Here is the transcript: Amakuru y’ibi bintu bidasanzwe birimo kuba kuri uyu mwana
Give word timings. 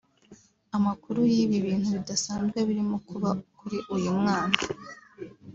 Amakuru 0.77 1.19
y’ibi 1.33 1.57
bintu 1.67 1.87
bidasanzwe 1.97 2.57
birimo 2.67 2.97
kuba 3.07 3.29
kuri 3.57 3.77
uyu 3.95 4.11
mwana 4.19 4.57